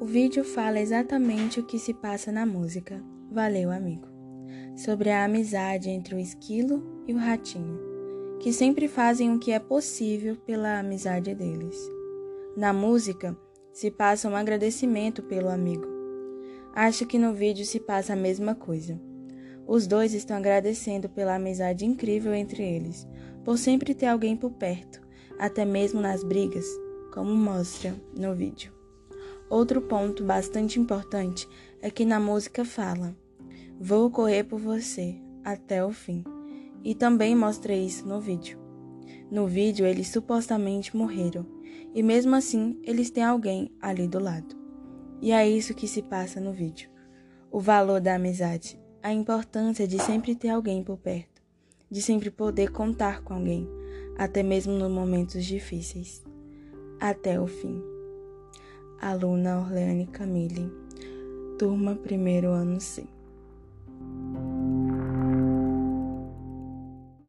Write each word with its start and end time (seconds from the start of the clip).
O 0.00 0.06
vídeo 0.06 0.42
fala 0.42 0.80
exatamente 0.80 1.60
o 1.60 1.62
que 1.62 1.78
se 1.78 1.92
passa 1.92 2.32
na 2.32 2.46
música. 2.46 3.04
Valeu, 3.30 3.70
amigo. 3.70 4.08
Sobre 4.74 5.10
a 5.10 5.26
amizade 5.26 5.90
entre 5.90 6.14
o 6.14 6.18
esquilo 6.18 7.04
e 7.06 7.12
o 7.12 7.18
ratinho, 7.18 7.78
que 8.40 8.50
sempre 8.50 8.88
fazem 8.88 9.30
o 9.30 9.38
que 9.38 9.52
é 9.52 9.58
possível 9.58 10.36
pela 10.36 10.78
amizade 10.78 11.34
deles. 11.34 11.76
Na 12.56 12.72
música, 12.72 13.36
se 13.74 13.90
passa 13.90 14.26
um 14.26 14.34
agradecimento 14.34 15.22
pelo 15.24 15.50
amigo. 15.50 15.86
Acho 16.72 17.04
que 17.04 17.18
no 17.18 17.34
vídeo 17.34 17.66
se 17.66 17.78
passa 17.78 18.14
a 18.14 18.16
mesma 18.16 18.54
coisa. 18.54 18.98
Os 19.66 19.86
dois 19.86 20.14
estão 20.14 20.38
agradecendo 20.38 21.10
pela 21.10 21.34
amizade 21.34 21.84
incrível 21.84 22.32
entre 22.32 22.62
eles, 22.62 23.06
por 23.44 23.58
sempre 23.58 23.94
ter 23.94 24.06
alguém 24.06 24.34
por 24.34 24.52
perto, 24.52 24.98
até 25.38 25.66
mesmo 25.66 26.00
nas 26.00 26.24
brigas, 26.24 26.64
como 27.12 27.34
mostra 27.34 27.94
no 28.16 28.34
vídeo. 28.34 28.79
Outro 29.50 29.82
ponto 29.82 30.22
bastante 30.22 30.78
importante 30.78 31.48
é 31.82 31.90
que 31.90 32.04
na 32.04 32.20
música 32.20 32.64
fala: 32.64 33.16
Vou 33.80 34.08
correr 34.08 34.44
por 34.44 34.60
você 34.60 35.16
até 35.44 35.84
o 35.84 35.90
fim. 35.90 36.22
E 36.84 36.94
também 36.94 37.34
mostra 37.34 37.74
isso 37.74 38.06
no 38.06 38.20
vídeo. 38.20 38.58
No 39.28 39.48
vídeo 39.48 39.84
eles 39.84 40.06
supostamente 40.06 40.96
morreram, 40.96 41.44
e 41.92 42.00
mesmo 42.02 42.34
assim 42.36 42.80
eles 42.84 43.10
têm 43.10 43.24
alguém 43.24 43.72
ali 43.82 44.06
do 44.06 44.20
lado. 44.20 44.56
E 45.20 45.32
é 45.32 45.46
isso 45.48 45.74
que 45.74 45.88
se 45.88 46.00
passa 46.00 46.40
no 46.40 46.52
vídeo. 46.52 46.88
O 47.50 47.58
valor 47.58 48.00
da 48.00 48.14
amizade, 48.14 48.80
a 49.02 49.12
importância 49.12 49.86
de 49.86 49.98
sempre 49.98 50.36
ter 50.36 50.50
alguém 50.50 50.84
por 50.84 50.96
perto, 50.96 51.42
de 51.90 52.00
sempre 52.00 52.30
poder 52.30 52.70
contar 52.70 53.22
com 53.22 53.34
alguém, 53.34 53.68
até 54.16 54.44
mesmo 54.44 54.72
nos 54.74 54.90
momentos 54.90 55.44
difíceis. 55.44 56.22
Até 57.00 57.40
o 57.40 57.46
fim 57.46 57.99
aluna 59.00 59.60
Orleane 59.60 60.06
Camille, 60.06 60.70
turma 61.58 61.94
primeiro 61.94 62.52
ano 62.52 62.78
C. 62.78 63.19